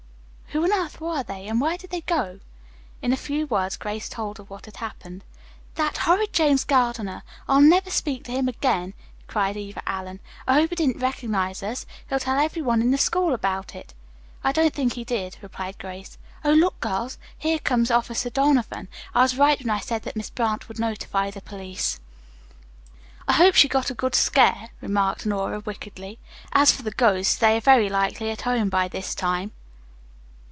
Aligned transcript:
Who 0.53 0.63
on 0.65 0.73
earth 0.73 0.99
were 0.99 1.23
they, 1.23 1.47
and 1.47 1.61
where 1.61 1.77
did 1.77 1.91
they 1.91 2.01
go?" 2.01 2.41
In 3.01 3.13
a 3.13 3.17
few 3.17 3.45
words 3.47 3.77
Grace 3.77 4.09
told 4.09 4.37
her 4.37 4.43
what 4.43 4.65
had 4.65 4.75
happened. 4.75 5.23
"That 5.75 5.99
horrid 5.99 6.33
James 6.33 6.65
Gardiner. 6.65 7.23
I'll 7.47 7.61
never 7.61 7.89
speak 7.89 8.25
to 8.25 8.33
him 8.33 8.49
again," 8.49 8.93
cried 9.27 9.55
Eva 9.55 9.81
Allen. 9.87 10.19
"I 10.45 10.55
hope 10.55 10.71
he 10.71 10.75
didn't 10.75 10.99
recognize 10.99 11.63
us. 11.63 11.85
He'll 12.09 12.19
tell 12.19 12.37
every 12.37 12.61
one 12.61 12.81
in 12.81 12.95
school 12.97 13.33
about 13.33 13.75
it." 13.75 13.93
"I 14.43 14.51
don't 14.51 14.73
think 14.73 14.95
he 14.95 15.05
did," 15.05 15.37
replied 15.41 15.77
Grace. 15.79 16.17
"Oh, 16.43 16.51
look, 16.51 16.77
girls! 16.81 17.17
Here 17.37 17.57
comes 17.59 17.89
Officer 17.89 18.29
Donavan! 18.29 18.89
I 19.15 19.21
was 19.21 19.37
right 19.37 19.57
when 19.57 19.69
I 19.69 19.79
said 19.79 20.03
that 20.03 20.17
Miss 20.17 20.29
Brant 20.31 20.67
would 20.67 20.79
notify 20.79 21.31
the 21.31 21.39
police." 21.39 22.01
"I 23.25 23.33
hope 23.33 23.55
she 23.55 23.69
got 23.69 23.89
a 23.89 23.93
good 23.93 24.15
scare," 24.15 24.71
remarked 24.81 25.25
Nora 25.25 25.61
wickedly. 25.61 26.19
"As 26.51 26.73
for 26.73 26.83
the 26.83 26.91
ghosts, 26.91 27.37
they 27.37 27.55
are 27.55 27.61
very 27.61 27.87
likely 27.87 28.31
at 28.31 28.41
home 28.41 28.67
by 28.67 28.89
this 28.89 29.15
time." 29.15 29.53